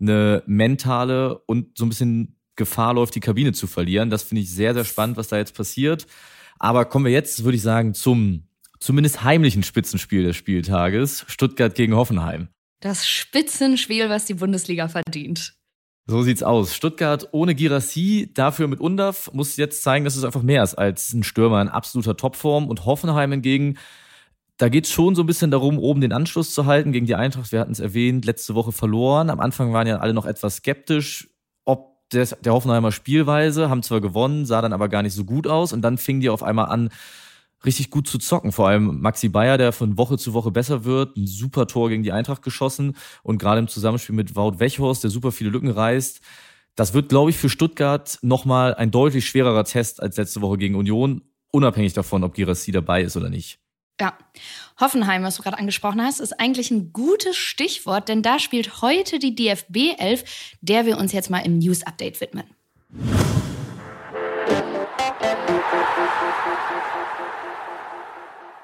eine 0.00 0.42
mentale 0.46 1.38
und 1.46 1.76
so 1.76 1.84
ein 1.84 1.88
bisschen 1.88 2.36
Gefahr 2.56 2.94
läuft, 2.94 3.14
die 3.14 3.20
Kabine 3.20 3.52
zu 3.52 3.66
verlieren. 3.66 4.10
Das 4.10 4.22
finde 4.22 4.42
ich 4.42 4.50
sehr, 4.52 4.74
sehr 4.74 4.84
spannend, 4.84 5.16
was 5.16 5.28
da 5.28 5.38
jetzt 5.38 5.54
passiert. 5.54 6.06
Aber 6.58 6.84
kommen 6.84 7.06
wir 7.06 7.12
jetzt, 7.12 7.44
würde 7.44 7.56
ich 7.56 7.62
sagen, 7.62 7.94
zum 7.94 8.44
zumindest 8.80 9.24
heimlichen 9.24 9.62
Spitzenspiel 9.62 10.24
des 10.24 10.36
Spieltages. 10.36 11.24
Stuttgart 11.28 11.74
gegen 11.74 11.94
Hoffenheim. 11.94 12.48
Das 12.80 13.08
Spitzenspiel, 13.08 14.08
was 14.08 14.24
die 14.24 14.34
Bundesliga 14.34 14.88
verdient. 14.88 15.54
So 16.06 16.22
sieht's 16.22 16.42
aus. 16.42 16.74
Stuttgart 16.74 17.28
ohne 17.32 17.54
Girassi, 17.54 18.30
dafür 18.34 18.66
mit 18.66 18.80
Undaf, 18.80 19.30
muss 19.32 19.56
jetzt 19.56 19.82
zeigen, 19.82 20.04
dass 20.04 20.16
es 20.16 20.24
einfach 20.24 20.42
mehr 20.42 20.62
ist 20.62 20.74
als 20.74 21.12
ein 21.12 21.22
Stürmer 21.22 21.62
in 21.62 21.68
absoluter 21.68 22.16
Topform. 22.16 22.68
Und 22.68 22.84
Hoffenheim 22.84 23.30
hingegen 23.30 23.78
da 24.60 24.68
geht 24.68 24.84
es 24.84 24.92
schon 24.92 25.14
so 25.14 25.22
ein 25.22 25.26
bisschen 25.26 25.50
darum, 25.50 25.78
oben 25.78 26.02
den 26.02 26.12
Anschluss 26.12 26.52
zu 26.52 26.66
halten 26.66 26.92
gegen 26.92 27.06
die 27.06 27.14
Eintracht. 27.14 27.50
Wir 27.50 27.60
hatten 27.60 27.72
es 27.72 27.80
erwähnt, 27.80 28.26
letzte 28.26 28.54
Woche 28.54 28.72
verloren. 28.72 29.30
Am 29.30 29.40
Anfang 29.40 29.72
waren 29.72 29.86
ja 29.86 29.96
alle 29.96 30.12
noch 30.12 30.26
etwas 30.26 30.56
skeptisch, 30.56 31.30
ob 31.64 32.10
des, 32.10 32.36
der 32.42 32.52
Hoffenheimer 32.52 32.92
Spielweise, 32.92 33.70
haben 33.70 33.82
zwar 33.82 34.02
gewonnen, 34.02 34.44
sah 34.44 34.60
dann 34.60 34.74
aber 34.74 34.90
gar 34.90 35.02
nicht 35.02 35.14
so 35.14 35.24
gut 35.24 35.46
aus. 35.46 35.72
Und 35.72 35.80
dann 35.80 35.96
fingen 35.96 36.20
die 36.20 36.28
auf 36.28 36.42
einmal 36.42 36.66
an, 36.66 36.90
richtig 37.64 37.88
gut 37.88 38.06
zu 38.06 38.18
zocken. 38.18 38.52
Vor 38.52 38.68
allem 38.68 39.00
Maxi 39.00 39.30
Bayer, 39.30 39.56
der 39.56 39.72
von 39.72 39.96
Woche 39.96 40.18
zu 40.18 40.34
Woche 40.34 40.50
besser 40.50 40.84
wird, 40.84 41.16
ein 41.16 41.26
super 41.26 41.66
Tor 41.66 41.88
gegen 41.88 42.02
die 42.02 42.12
Eintracht 42.12 42.42
geschossen 42.42 42.96
und 43.22 43.38
gerade 43.38 43.60
im 43.60 43.68
Zusammenspiel 43.68 44.14
mit 44.14 44.36
Wout 44.36 44.60
Wechhorst, 44.60 45.02
der 45.02 45.10
super 45.10 45.32
viele 45.32 45.48
Lücken 45.48 45.70
reißt. 45.70 46.20
Das 46.74 46.92
wird, 46.92 47.08
glaube 47.08 47.30
ich, 47.30 47.38
für 47.38 47.48
Stuttgart 47.48 48.18
nochmal 48.20 48.74
ein 48.74 48.90
deutlich 48.90 49.24
schwererer 49.24 49.64
Test 49.64 50.02
als 50.02 50.18
letzte 50.18 50.42
Woche 50.42 50.58
gegen 50.58 50.74
Union, 50.74 51.22
unabhängig 51.50 51.94
davon, 51.94 52.24
ob 52.24 52.34
Girassi 52.34 52.72
dabei 52.72 53.00
ist 53.00 53.16
oder 53.16 53.30
nicht. 53.30 53.58
Ja, 54.00 54.16
Hoffenheim, 54.80 55.22
was 55.22 55.36
du 55.36 55.42
gerade 55.42 55.58
angesprochen 55.58 56.02
hast, 56.02 56.20
ist 56.20 56.40
eigentlich 56.40 56.70
ein 56.70 56.90
gutes 56.92 57.36
Stichwort, 57.36 58.08
denn 58.08 58.22
da 58.22 58.38
spielt 58.38 58.80
heute 58.80 59.18
die 59.18 59.34
DFB 59.34 59.98
11, 59.98 60.24
der 60.62 60.86
wir 60.86 60.96
uns 60.96 61.12
jetzt 61.12 61.28
mal 61.28 61.40
im 61.40 61.58
News 61.58 61.82
Update 61.82 62.20
widmen. 62.22 62.44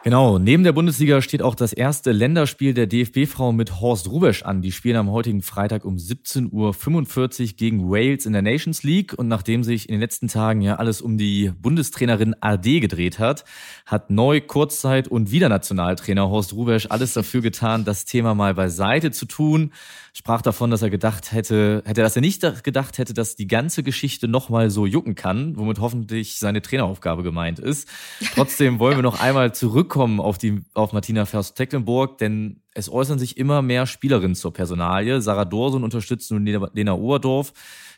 Genau, 0.07 0.39
neben 0.39 0.63
der 0.63 0.71
Bundesliga 0.71 1.21
steht 1.21 1.43
auch 1.43 1.57
das 1.57 1.73
erste 1.73 2.13
Länderspiel 2.13 2.75
der 2.75 2.87
DFB-Frau 2.87 3.51
mit 3.51 3.81
Horst 3.81 4.09
Rubesch 4.09 4.45
an. 4.45 4.63
Die 4.63 4.71
spielen 4.71 4.95
am 4.95 5.11
heutigen 5.11 5.43
Freitag 5.43 5.85
um 5.85 5.97
17.45 5.97 6.53
Uhr 6.53 7.57
gegen 7.57 7.91
Wales 7.91 8.25
in 8.25 8.33
der 8.33 8.43
Nations 8.43 8.85
League. 8.85 9.15
Und 9.15 9.27
nachdem 9.27 9.65
sich 9.65 9.89
in 9.89 9.95
den 9.95 10.01
letzten 10.01 10.29
Tagen 10.29 10.61
ja 10.61 10.77
alles 10.77 11.03
um 11.03 11.19
die 11.19 11.51
Bundestrainerin 11.61 12.37
AD 12.41 12.79
gedreht 12.79 13.19
hat, 13.19 13.45
hat 13.85 14.11
neu 14.11 14.41
Kurzzeit- 14.41 15.09
und 15.09 15.33
Wiedernationaltrainer 15.33 16.31
Horst 16.31 16.53
Rubesch 16.53 16.87
alles 16.89 17.13
dafür 17.13 17.41
getan, 17.41 17.85
das 17.85 18.05
Thema 18.05 18.37
mal 18.37 18.55
beiseite 18.55 19.11
zu 19.11 19.27
tun. 19.27 19.73
Sprach 20.13 20.41
davon, 20.41 20.71
dass 20.71 20.83
er 20.83 20.89
gedacht 20.89 21.33
hätte, 21.33 21.83
hätte, 21.85 22.03
dass 22.03 22.15
er 22.15 22.23
nicht 22.23 22.63
gedacht 22.63 22.99
hätte, 22.99 23.13
dass 23.13 23.35
die 23.35 23.49
ganze 23.49 23.83
Geschichte 23.83 24.29
nochmal 24.29 24.71
so 24.71 24.87
jucken 24.87 25.17
kann, 25.17 25.57
womit 25.57 25.81
hoffentlich 25.81 26.39
seine 26.39 26.63
Traineraufgabe 26.63 27.25
gemeint 27.25 27.59
ist. 27.59 27.89
Trotzdem 28.35 28.79
wollen 28.79 28.97
wir 28.97 29.03
noch 29.03 29.21
einmal 29.21 29.53
zurückkommen 29.53 29.96
zurückkommen 29.97 30.21
auf, 30.21 30.37
die, 30.37 30.63
auf 30.75 30.93
Martina 30.93 31.25
Fürst-Tecklenburg, 31.25 32.19
denn 32.19 32.61
es 32.75 32.91
äußern 32.91 33.19
sich 33.19 33.39
immer 33.39 33.63
mehr 33.63 33.87
Spielerinnen 33.87 34.35
zur 34.35 34.53
Personalie. 34.53 35.23
Sarah 35.23 35.47
Dorson 35.47 35.85
unterstützt 35.85 36.31
nun 36.31 36.45
Lena 36.45 36.93
Oberdorf, 36.93 37.55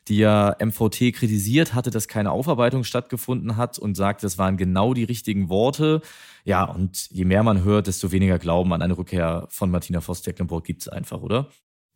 die 0.07 0.19
ja 0.19 0.55
MVT 0.61 1.13
kritisiert 1.13 1.75
hatte, 1.75 1.91
dass 1.91 2.07
keine 2.07 2.31
Aufarbeitung 2.31 2.85
stattgefunden 2.85 3.57
hat 3.57 3.81
und 3.81 3.97
sagt, 3.97 4.23
das 4.23 4.39
waren 4.39 4.57
genau 4.57 4.95
die 4.95 5.03
richtigen 5.03 5.49
Worte. 5.49 6.01
Ja, 6.45 6.63
und 6.63 7.11
je 7.11 7.25
mehr 7.25 7.43
man 7.43 7.65
hört, 7.65 7.89
desto 7.89 8.13
weniger 8.13 8.39
Glauben 8.39 8.73
an 8.73 8.81
eine 8.81 8.97
Rückkehr 8.97 9.49
von 9.51 9.69
Martina 9.69 10.01
Fürst-Tecklenburg 10.01 10.65
gibt 10.65 10.83
es 10.83 10.89
einfach, 10.89 11.21
oder? 11.21 11.49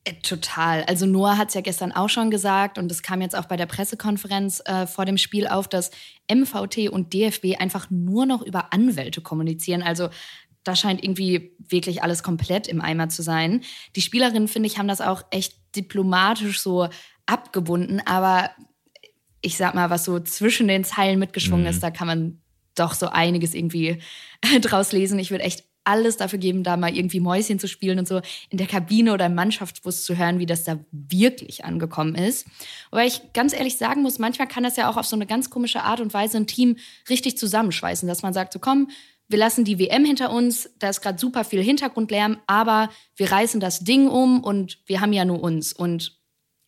Äh, 0.04 0.14
total. 0.14 0.82
Also 0.85 1.06
Noah 1.06 1.38
hat 1.38 1.49
es 1.49 1.54
ja 1.54 1.61
gestern 1.61 1.92
auch 1.92 2.09
schon 2.09 2.30
gesagt 2.30 2.76
und 2.76 2.90
es 2.90 3.02
kam 3.02 3.21
jetzt 3.21 3.37
auch 3.37 3.44
bei 3.44 3.56
der 3.56 3.66
Pressekonferenz 3.66 4.62
äh, 4.64 4.87
vor 4.87 5.04
dem 5.04 5.16
Spiel 5.16 5.47
auf, 5.47 5.68
dass 5.68 5.90
MVT 6.32 6.90
und 6.90 7.12
DFB 7.12 7.61
einfach 7.61 7.88
nur 7.90 8.26
noch 8.26 8.42
über 8.42 8.73
Anwälte 8.73 9.21
kommunizieren. 9.21 9.82
Also 9.82 10.09
da 10.64 10.76
scheint 10.76 11.02
irgendwie 11.02 11.56
wirklich 11.59 12.02
alles 12.02 12.23
komplett 12.23 12.68
im 12.68 12.80
Eimer 12.80 13.09
zu 13.09 13.23
sein. 13.23 13.62
Die 13.97 14.02
Spielerinnen, 14.02 14.49
finde 14.49 14.68
ich, 14.68 14.78
haben 14.78 14.88
das 14.88 15.00
auch 15.00 15.23
echt 15.30 15.54
diplomatisch 15.75 16.61
so 16.61 16.88
abgebunden, 17.26 18.00
aber 18.04 18.50
ich 19.40 19.56
sag 19.56 19.75
mal, 19.75 19.90
was 19.90 20.04
so 20.04 20.21
zwischen 20.21 20.68
den 20.68 20.85
Zeilen 20.85 21.18
mitgeschwungen 21.18 21.64
mhm. 21.64 21.71
ist, 21.71 21.82
da 21.82 21.90
kann 21.90 22.06
man 22.06 22.40
doch 22.75 22.94
so 22.94 23.09
einiges 23.09 23.54
irgendwie 23.54 24.00
draus 24.61 24.92
lesen. 24.92 25.18
Ich 25.18 25.30
würde 25.30 25.44
echt 25.44 25.64
alles 25.85 26.17
dafür 26.17 26.39
geben, 26.39 26.62
da 26.62 26.77
mal 26.77 26.95
irgendwie 26.97 27.21
Mäuschen 27.21 27.59
zu 27.59 27.69
spielen 27.69 27.99
und 27.99 28.09
so 28.09 28.21
in 28.51 28.59
der 28.59 28.67
Kabine 28.67 29.12
oder 29.12 29.27
im 29.27 29.35
Mannschaftsbus 29.35 30.05
zu 30.05 30.17
hören, 30.17 30.39
wie 30.39 30.47
das 30.47 30.65
da 30.65 30.79
wirklich 30.91 31.65
angekommen 31.65 32.15
ist. 32.15 32.47
Wobei 32.91 33.07
ich 33.07 33.33
ganz 33.33 33.53
ehrlich 33.53 33.79
sagen 33.79 34.03
muss, 34.03 34.19
manchmal 34.19 34.49
kann 34.49 34.62
das 34.62 34.77
ja 34.77 34.89
auch 34.89 34.97
auf 34.97 35.07
so 35.07 35.17
eine 35.17 35.27
ganz 35.27 35.51
komische 35.51 35.83
Art 35.83 36.01
und 36.01 36.15
Weise 36.15 36.37
ein 36.37 36.47
Team 36.47 36.77
richtig 37.09 37.37
zusammenschweißen, 37.37 38.09
dass 38.09 38.23
man 38.23 38.33
sagt, 38.33 38.53
so 38.53 38.59
komm, 38.59 38.89
wir 39.29 39.39
lassen 39.39 39.65
die 39.65 39.79
WM 39.79 40.05
hinter 40.05 40.31
uns, 40.31 40.71
da 40.79 40.91
ist 40.91 41.01
gerade 41.01 41.19
super 41.19 41.45
viel 41.45 41.62
Hintergrundlärm, 41.62 42.39
aber 42.47 42.91
wir 43.17 43.33
reißen 43.33 43.61
das 43.61 43.81
Ding 43.81 44.09
um 44.09 44.45
und 44.45 44.79
wir 44.87 45.01
haben 45.01 45.12
ja 45.12 45.25
nur 45.25 45.43
uns. 45.43 45.73
Und 45.73 46.21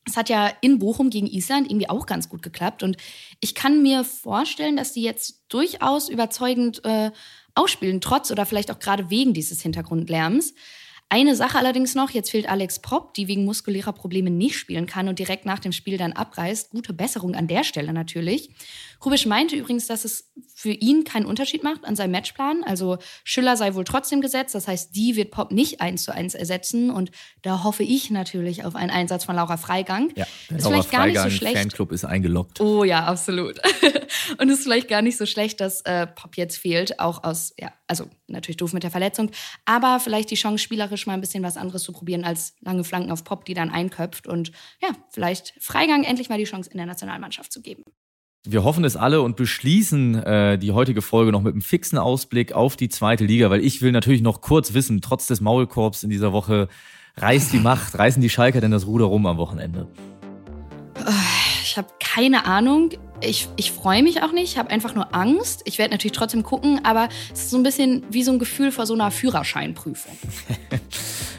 es 0.07 0.17
hat 0.17 0.29
ja 0.29 0.51
in 0.61 0.79
Bochum 0.79 1.11
gegen 1.11 1.27
Island 1.27 1.71
irgendwie 1.71 1.89
auch 1.89 2.07
ganz 2.07 2.29
gut 2.29 2.43
geklappt. 2.43 2.83
Und 2.83 2.97
ich 3.41 3.55
kann 3.55 3.83
mir 3.83 4.05
vorstellen, 4.05 4.77
dass 4.77 4.93
die 4.93 5.03
jetzt 5.03 5.45
durchaus 5.49 6.09
überzeugend 6.09 6.85
äh, 6.85 7.11
ausspielen, 7.55 8.01
trotz 8.01 8.31
oder 8.31 8.47
vielleicht 8.47 8.71
auch 8.71 8.79
gerade 8.79 9.11
wegen 9.11 9.35
dieses 9.35 9.61
Hintergrundlärms. 9.63 10.55
Eine 11.09 11.37
Sache 11.37 11.59
allerdings 11.59 11.95
noch, 11.95 12.11
jetzt 12.11 12.31
fehlt 12.31 12.49
Alex 12.49 12.81
Popp, 12.81 13.15
die 13.15 13.29
wegen 13.29 13.45
muskulärer 13.45 13.93
Probleme 13.93 14.31
nicht 14.31 14.57
spielen 14.57 14.87
kann 14.87 15.09
und 15.09 15.19
direkt 15.19 15.47
nach 15.47 15.59
dem 15.59 15.71
Spiel 15.71 15.97
dann 15.97 16.13
abreist. 16.13 16.71
Gute 16.71 16.93
Besserung 16.93 17.35
an 17.35 17.47
der 17.47 17.63
Stelle 17.63 17.93
natürlich. 17.93 18.51
Rubisch 19.05 19.27
meinte 19.27 19.55
übrigens, 19.55 19.87
dass 19.87 20.05
es 20.05 20.33
für 20.55 20.71
ihn 20.71 21.05
keinen 21.05 21.27
Unterschied 21.27 21.63
macht 21.63 21.85
an 21.85 21.95
seinem 21.95 22.13
Matchplan. 22.13 22.65
Also 22.65 22.99
Schüller 23.23 23.57
sei 23.57 23.75
wohl 23.75 23.85
trotzdem 23.85 24.23
gesetzt. 24.23 24.55
Das 24.55 24.67
heißt, 24.67 24.97
die 24.97 25.15
wird 25.15 25.31
Pop 25.31 25.53
nicht 25.53 25.81
eins 25.81 26.05
zu 26.05 26.13
eins 26.13 26.35
ersetzen. 26.35 26.91
Und 26.91 27.11
da 27.43 27.63
hoffe 27.65 27.83
ich 27.83 28.11
natürlich 28.11 28.65
auf 28.65 28.75
einen 28.75 28.91
Einsatz 28.91 29.25
von 29.25 29.37
Laura 29.37 29.57
Freigang. 29.57 30.11
Ja, 30.17 30.25
ist 30.25 30.65
Laura 30.65 30.83
vielleicht 30.83 30.91
gar 30.91 31.07
nicht 31.07 31.21
so 31.21 31.31
schlecht. 31.31 31.59
Fanclub 31.59 31.93
ist 31.93 32.05
eingeloggt. 32.05 32.61
Oh 32.61 32.83
ja, 32.83 33.05
absolut. 33.05 33.61
und 34.39 34.49
es 34.49 34.59
ist 34.59 34.65
vielleicht 34.65 34.89
gar 34.89 35.03
nicht 35.03 35.19
so 35.19 35.27
schlecht, 35.27 35.61
dass 35.61 35.83
äh, 35.83 36.07
Pop 36.07 36.37
jetzt 36.37 36.57
fehlt. 36.57 36.99
Auch 36.99 37.25
aus, 37.25 37.53
ja, 37.59 37.73
also 37.87 38.07
natürlich 38.29 38.57
doof 38.57 38.73
mit 38.73 38.83
der 38.83 38.91
Verletzung. 38.91 39.31
Aber 39.65 40.01
vielleicht 40.01 40.31
die 40.31 40.37
Chance, 40.37 40.63
spielerisch 40.63 41.07
mal 41.07 41.15
ein 41.15 41.21
bisschen 41.21 41.43
was 41.43 41.57
anderes 41.57 41.83
zu 41.83 41.93
probieren 41.93 42.25
als 42.25 42.55
lange 42.61 42.85
Flanken 42.85 43.11
auf 43.11 43.25
Pop, 43.25 43.45
die 43.45 43.55
dann 43.55 43.71
einköpft. 43.71 44.27
Und 44.27 44.53
ja, 44.83 44.89
vielleicht 45.11 45.55
Freigang 45.61 46.05
endlich 46.05 46.29
mal 46.29 46.39
die 46.39 46.45
Chance 46.45 46.71
in 46.71 46.79
der 46.79 46.87
Nationalmannschaft 46.87 47.53
zu 47.53 47.63
geben. 47.63 47.85
Wir 48.47 48.63
hoffen 48.63 48.85
es 48.85 48.95
alle 48.95 49.23
und 49.23 49.37
beschließen 49.37 50.17
äh, 50.17 50.59
die 50.59 50.73
heutige 50.73 51.01
Folge 51.01 51.33
noch 51.33 51.41
mit 51.41 51.55
einem 51.55 51.63
fixen 51.63 51.97
Ausblick 51.97 52.53
auf 52.53 52.77
die 52.77 52.91
zweite 52.91 53.25
Liga, 53.25 53.49
weil 53.49 53.65
ich 53.65 53.81
will 53.81 53.91
natürlich 53.91 54.21
noch 54.21 54.43
kurz 54.43 54.75
wissen, 54.75 55.01
trotz 55.01 55.27
des 55.27 55.41
Maulkorbs 55.41 56.03
in 56.03 56.11
dieser 56.11 56.35
Woche, 56.35 56.69
reißt 57.17 57.55
die 57.55 57.59
Macht, 57.59 57.99
reißen 57.99 58.21
die 58.21 58.29
Schalker 58.29 58.61
denn 58.61 58.71
das 58.71 58.87
Ruder 58.87 59.07
rum 59.07 59.25
am 59.25 59.39
Wochenende? 59.39 59.89
Ich 61.75 61.79
habe 61.79 61.89
keine 61.99 62.45
Ahnung. 62.45 62.91
Ich, 63.21 63.49
ich 63.57 63.73
freue 63.73 64.05
mich 64.05 64.23
auch 64.23 64.31
nicht, 64.31 64.53
ich 64.53 64.59
habe 64.59 64.71
einfach 64.71 64.95
nur 64.95 65.13
Angst. 65.13 65.63
Ich 65.65 65.79
werde 65.79 65.91
natürlich 65.91 66.17
trotzdem 66.17 66.45
gucken, 66.45 66.79
aber 66.85 67.09
es 67.33 67.41
ist 67.41 67.51
so 67.51 67.57
ein 67.57 67.65
bisschen 67.65 68.05
wie 68.11 68.23
so 68.23 68.31
ein 68.31 68.39
Gefühl 68.39 68.71
vor 68.71 68.87
so 68.87 68.95
einer 68.95 69.11
Führerscheinprüfung. 69.11 70.17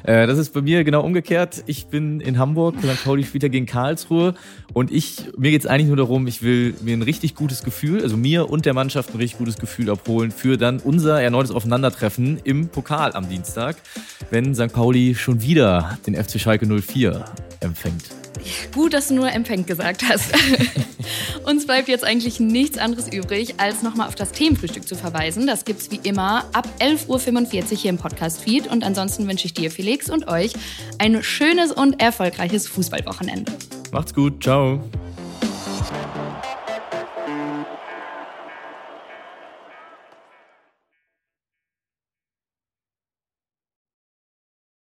Äh, 0.03 0.27
das 0.27 0.37
ist 0.37 0.53
bei 0.53 0.61
mir 0.61 0.83
genau 0.83 1.01
umgekehrt. 1.01 1.63
Ich 1.65 1.87
bin 1.87 2.19
in 2.19 2.37
Hamburg, 2.37 2.75
St. 2.77 3.03
Pauli 3.03 3.23
spielt 3.23 3.51
gegen 3.51 3.65
Karlsruhe 3.65 4.35
und 4.71 4.91
ich, 4.91 5.15
mir 5.35 5.49
geht 5.49 5.61
es 5.61 5.65
eigentlich 5.65 5.87
nur 5.87 5.97
darum, 5.97 6.27
ich 6.27 6.43
will 6.43 6.75
mir 6.81 6.95
ein 6.95 7.01
richtig 7.01 7.33
gutes 7.33 7.63
Gefühl, 7.63 8.03
also 8.03 8.15
mir 8.15 8.47
und 8.51 8.67
der 8.67 8.75
Mannschaft 8.75 9.15
ein 9.15 9.17
richtig 9.17 9.39
gutes 9.39 9.57
Gefühl 9.57 9.89
abholen 9.89 10.29
für 10.29 10.57
dann 10.57 10.77
unser 10.77 11.19
erneutes 11.19 11.49
Aufeinandertreffen 11.49 12.39
im 12.43 12.67
Pokal 12.67 13.13
am 13.15 13.27
Dienstag, 13.29 13.77
wenn 14.29 14.53
St. 14.53 14.71
Pauli 14.71 15.15
schon 15.15 15.41
wieder 15.41 15.97
den 16.05 16.13
FC 16.13 16.39
Schalke 16.39 16.67
04 16.67 17.25
empfängt. 17.61 18.24
Gut, 18.73 18.93
dass 18.93 19.07
du 19.07 19.15
nur 19.15 19.31
empfängt 19.31 19.67
gesagt 19.67 20.03
hast. 20.07 20.31
Uns 21.45 21.65
bleibt 21.65 21.87
jetzt 21.87 22.03
eigentlich 22.03 22.39
nichts 22.39 22.77
anderes 22.77 23.11
übrig, 23.11 23.55
als 23.57 23.83
nochmal 23.83 24.07
auf 24.07 24.15
das 24.15 24.31
Themenfrühstück 24.31 24.87
zu 24.87 24.95
verweisen. 24.95 25.47
Das 25.47 25.65
gibt's 25.65 25.91
wie 25.91 25.99
immer 26.03 26.45
ab 26.53 26.67
11.45 26.79 27.07
Uhr 27.71 27.77
hier 27.77 27.89
im 27.89 27.97
Podcast-Feed. 27.97 28.67
Und 28.67 28.83
ansonsten 28.83 29.27
wünsche 29.27 29.45
ich 29.45 29.53
dir, 29.53 29.69
Felix, 29.71 30.09
und 30.09 30.27
euch 30.27 30.53
ein 30.97 31.21
schönes 31.23 31.71
und 31.71 32.01
erfolgreiches 32.01 32.67
Fußballwochenende. 32.67 33.51
Macht's 33.91 34.13
gut. 34.13 34.43
Ciao. 34.43 34.81